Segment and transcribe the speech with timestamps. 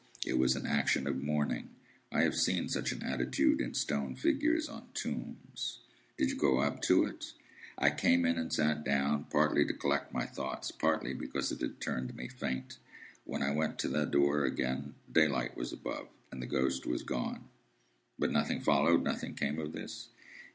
[0.25, 1.75] It was an action of mourning.
[2.11, 5.77] I have seen such an attitude in stone figures on tombs.
[6.17, 7.33] "Did you go up to it?"
[7.77, 11.79] "I came in and sat down, partly to collect my thoughts, partly because it had
[11.79, 12.79] turned me faint.
[13.25, 17.03] When I went to the door again, daylight was above me, and the ghost was
[17.03, 17.47] gone."
[18.17, 19.03] "But nothing followed?
[19.03, 20.09] Nothing came of this?"